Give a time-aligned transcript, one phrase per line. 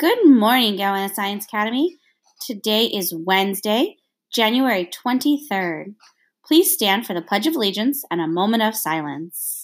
[0.00, 1.98] Good morning, Gowan Science Academy.
[2.40, 3.96] Today is Wednesday,
[4.34, 5.94] January 23rd.
[6.42, 9.59] Please stand for the Pledge of Allegiance and a moment of silence.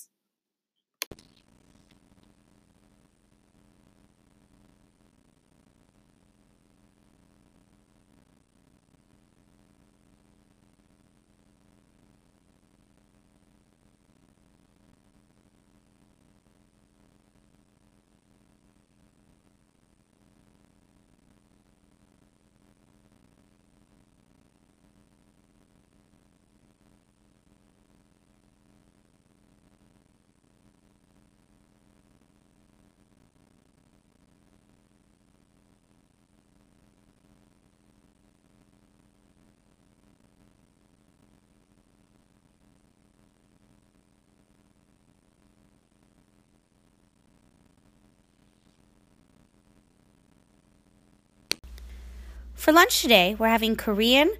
[52.67, 54.35] For lunch today, we're having Korean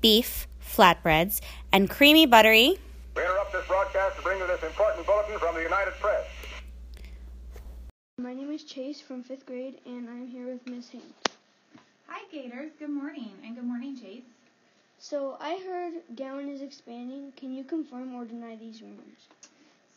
[0.00, 2.78] beef flatbreads and creamy buttery.
[3.14, 6.24] We interrupt this broadcast to bring you this important bulletin from the United Press.
[8.16, 11.12] My name is Chase from fifth grade, and I'm here with Miss Haynes.
[12.06, 12.70] Hi, Gators.
[12.78, 14.22] Good morning, and good morning, Chase.
[14.98, 17.34] So I heard Gowan is expanding.
[17.36, 19.28] Can you confirm or deny these rumors?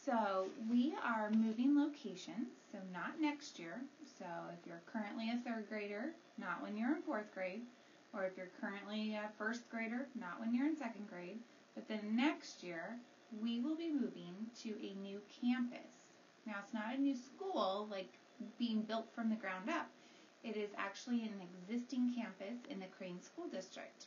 [0.06, 3.82] So we are moving locations, so not next year.
[4.20, 7.64] So if you're currently a third grader, not when you're in fourth grade,
[8.14, 11.40] or if you're currently a first grader, not when you're in second grade,
[11.74, 13.00] but then next year
[13.42, 16.06] we will be moving to a new campus.
[16.46, 18.14] Now it's not a new school like
[18.60, 19.90] being built from the ground up.
[20.44, 24.06] It is actually an existing campus in the Crane School District.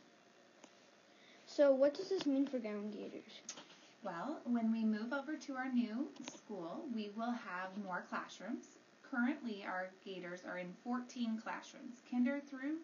[1.45, 3.58] So what does this mean for Gowan Gators?
[4.05, 8.79] Well, when we move over to our new school, we will have more classrooms.
[9.03, 12.03] Currently, our Gators are in 14 classrooms.
[12.09, 12.77] Kinder through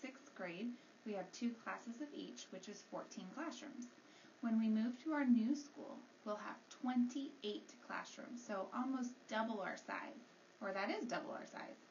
[0.00, 0.68] sixth grade,
[1.04, 3.86] we have two classes of each, which is 14 classrooms.
[4.42, 9.76] When we move to our new school, we'll have 28 classrooms, so almost double our
[9.76, 10.22] size,
[10.60, 11.82] or that is double our size.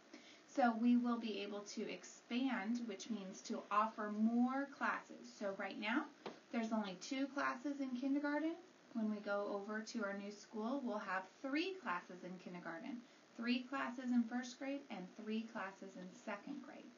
[0.47, 5.27] So we will be able to expand, which means to offer more classes.
[5.37, 6.05] So right now,
[6.51, 8.55] there's only two classes in kindergarten,
[8.93, 12.97] when we go over to our new school, we'll have three classes in kindergarten,
[13.37, 16.89] three classes in first grade, and three classes in second grade.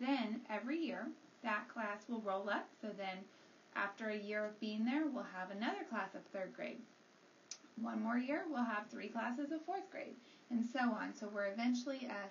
[0.00, 1.08] Then every year,
[1.42, 2.68] that class will roll up.
[2.80, 3.18] So then
[3.76, 6.78] after a year of being there, we'll have another class of third grade.
[7.80, 10.14] One more year, we'll have three classes of fourth grade,
[10.50, 11.12] and so on.
[11.14, 12.30] So we're eventually at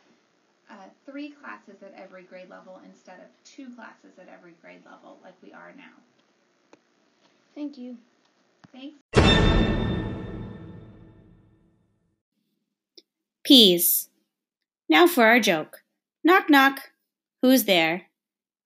[0.71, 5.19] uh, three classes at every grade level instead of two classes at every grade level
[5.23, 5.93] like we are now.
[7.55, 7.97] Thank you.
[8.71, 8.97] Thanks.
[13.43, 14.09] Peas.
[14.89, 15.83] Now for our joke.
[16.23, 16.91] Knock, knock.
[17.41, 18.03] Who's there?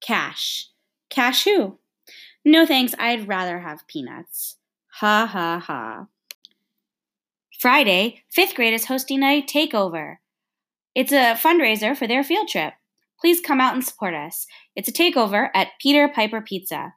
[0.02, 0.70] Cash.
[1.10, 1.80] Cash who?
[2.46, 4.58] No thanks, I'd rather have peanuts.
[5.00, 6.08] Ha ha ha.
[7.60, 10.18] Friday, fifth grade is hosting a takeover.
[10.94, 12.74] It's a fundraiser for their field trip.
[13.20, 14.46] Please come out and support us.
[14.76, 16.94] It's a takeover at Peter Piper Pizza.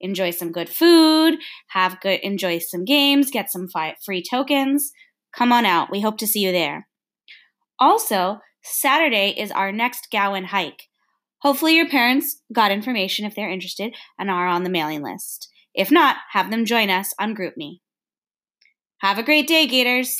[0.00, 1.38] Enjoy some good food,
[1.68, 4.92] have good enjoy some games, get some fi- free tokens.
[5.36, 5.90] Come on out.
[5.90, 6.88] We hope to see you there.
[7.78, 10.84] Also, Saturday is our next Gowan hike.
[11.42, 15.48] Hopefully, your parents got information if they're interested and are on the mailing list.
[15.74, 17.80] If not, have them join us on GroupMe.
[18.98, 20.16] Have a great day, Gators!